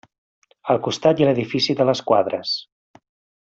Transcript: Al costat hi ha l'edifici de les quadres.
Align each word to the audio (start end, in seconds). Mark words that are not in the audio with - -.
Al 0.75 0.79
costat 0.87 1.21
hi 1.21 1.25
ha 1.25 1.29
l'edifici 1.31 1.77
de 1.83 1.89
les 1.91 2.05
quadres. 2.11 2.59